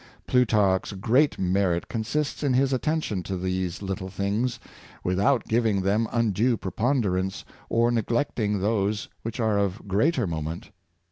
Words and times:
Plutarch's 0.25 0.93
great 0.93 1.37
merit 1.37 1.87
consists 1.87 2.41
in 2.41 2.55
his 2.55 2.73
attention 2.73 3.21
to 3.21 3.37
these 3.37 3.83
little 3.83 4.09
things, 4.09 4.59
without 5.03 5.47
giving 5.47 5.83
them 5.83 6.07
undue 6.11 6.57
preponderance, 6.57 7.45
or 7.69 7.91
neglecting 7.91 8.61
those 8.61 9.09
which 9.21 9.39
are 9.39 9.59
of 9.59 9.87
greater 9.87 10.25
moment. 10.25 10.71